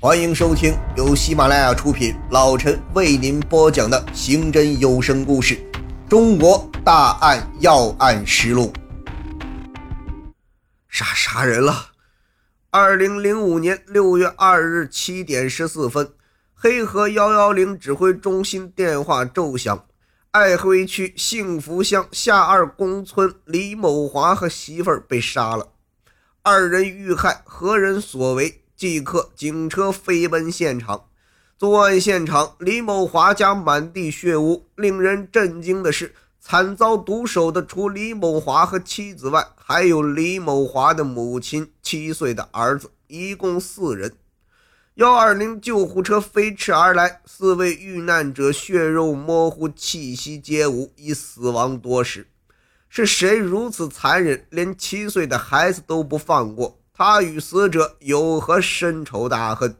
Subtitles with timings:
[0.00, 5.56] 欢迎收听由喜马拉雅出品，老陈为您播讲的刑侦有声故事
[6.08, 8.72] 《中国大案要案实录》。
[10.88, 11.88] 杀杀人了！
[12.70, 16.12] 二零零五年六月二日七点十四分，
[16.54, 19.84] 黑河幺幺零指挥中心电话骤响。
[20.30, 25.72] 爱辉区幸福乡下二公村李某华和媳妇儿被杀了，
[26.42, 28.62] 二人遇害，何人所为？
[28.78, 31.06] 即刻警车飞奔现场。
[31.58, 34.66] 作案现场，李某华家满地血污。
[34.76, 44.14] 令人震惊的是，惨遭毒手的除李某华和妻子外，还有李某华的母亲、七岁的儿子，一共四人。
[44.94, 52.28] 幺二零救护车飞驰而来，四位遇难者血肉模糊，气息皆无，已死亡多时。
[52.88, 56.78] 是谁如此残忍，连七岁的孩子都不放过？
[57.00, 59.76] 他与死者有何深仇大恨？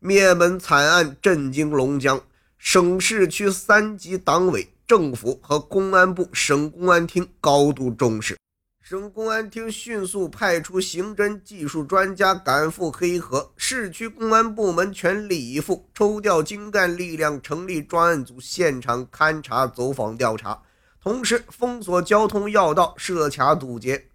[0.00, 2.20] 灭门惨案震惊龙江，
[2.58, 8.36] 省市区三级党委、政府和公安部、省公安厅高度重视。
[8.82, 20.60] 省公安厅迅速派出刑侦技术专家赶赴黑河，市区公安部门全力以赴，抽调精干力量，成立专案组，现场勘查、走访调查，
[21.00, 24.07] 同时封锁交通要道，设卡堵截。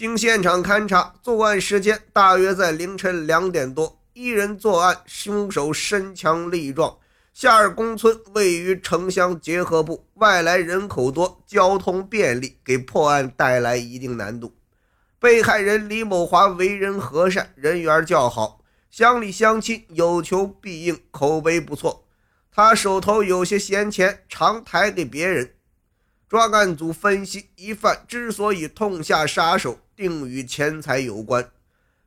[0.00, 6.96] 经现场勘查，作案时间大约在凌晨两点多，一人作案，凶手身强力壮。
[7.34, 14.54] 夏二公村位于城乡结合部，外来人口多，交通便利，给破案带来一定难度。
[15.18, 22.06] 被害人李某华为人和善，人缘较好，乡里乡亲有求必应，口碑不错。
[22.50, 25.52] 他手头有些闲钱，常抬给别人。
[26.30, 31.50] 专案组分析，疑犯之所以痛下杀手，定与钱财有关。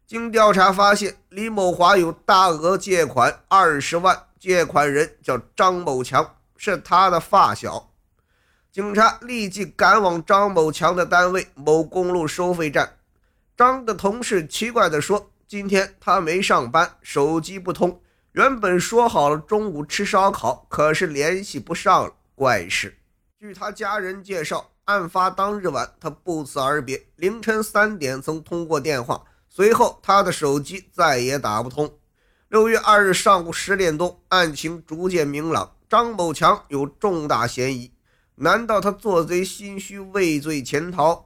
[0.07, 4.27] 经调查发现，李某华有大额借款二十万。
[4.39, 7.91] 借款人叫张某强，是他的发小。
[8.71, 12.99] 警察立即赶往张某强的单位某公路收费站。
[13.57, 18.01] 张的同事奇怪地说：“今天他没上班，手机不通。
[18.31, 22.97] 原本说好了中午吃烧烤，可是联系不上了，怪事。”
[23.43, 31.93] 据他家人介绍，案发当日晚，他不辞而别，凌晨三点曾通过电话，随后他的手机再也打不通。
[32.47, 37.91] 六月二日上午十点多，案情逐渐明朗，张某强有重大嫌疑。
[38.35, 41.25] 难道他做贼心虚，畏罪潜逃？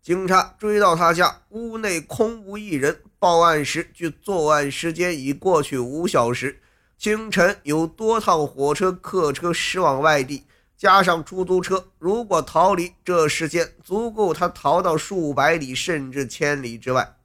[0.00, 3.02] 警察追到他家，屋内空无一人。
[3.18, 6.62] 报案时，距作案时间已过去五小时。
[6.96, 10.46] 清晨有多趟火车、客车驶往外地，
[10.78, 17.16] 加上出租车，如果逃离，这时间足够他逃到数百里甚至千里之外。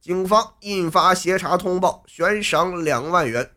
[0.00, 3.50] 警方印发协查通报，悬赏两万元。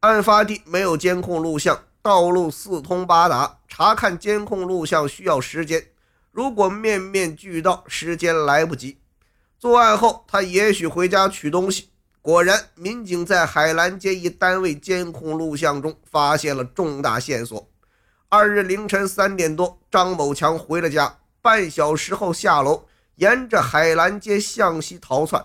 [0.00, 5.86] 案发地没有监控录像，道路四通八达，查看监控录像需要时间。
[6.32, 8.98] 如果面面俱到，时间来不及。
[9.60, 11.90] 作案后，他也许回家取东西。
[12.20, 17.69] 果然，民警在海澜街一单位监控录像中发现了重大线索。
[18.32, 22.84] 二日凌晨三点多，张某强回了家，半小时后下楼。
[23.16, 25.44] 沿着海澜街向西逃窜，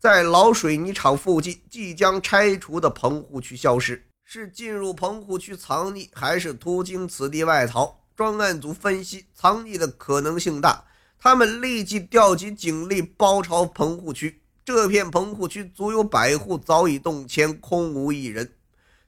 [0.00, 7.94] 在老水泥厂附近即将拆除的棚户区消失，是进入棚户区藏匿，还是途经此地外逃？
[8.16, 10.82] 专案组分析，藏匿的可能性大。
[11.20, 14.40] 他们立即调集警力包抄棚户区。
[14.64, 18.50] 这片棚户区足有百户，早已动迁，空无一人。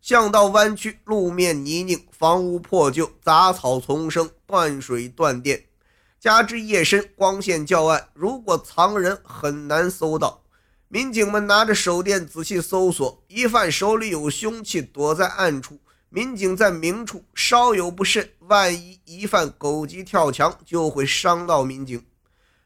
[0.07, 5.65] 巷道弯曲，路面泥泞，房屋破旧，杂草丛生，断水断电。
[6.21, 10.45] 加之夜深，光线较暗，如果藏人很难搜到。
[10.87, 15.81] 民警们拿着手电仔细搜索，疑犯手里有凶器，躲在暗处。
[16.09, 22.01] 民警在明处，稍有不慎，万一疑犯狗急跳墙，就会伤到民警。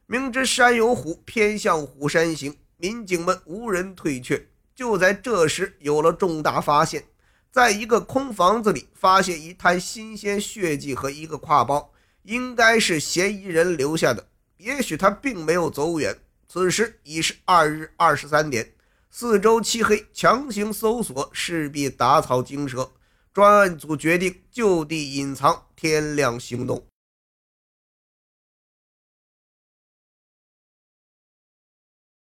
[0.07, 4.47] 明知山有虎，偏向虎山行，民警们无人退却。
[4.75, 7.05] 就在这时，有了重大发现，
[7.51, 11.93] 在一个空房子里，发现一滩新鲜血迹和一个挎包。
[12.25, 16.19] 应该是嫌疑人留下的，也许他并没有走远。
[16.47, 18.75] 此时已是二日二十三点，
[19.11, 22.93] 四周漆黑，强行搜索势必打草惊蛇。
[23.33, 26.90] 专案组决定就地隐藏，天亮行动。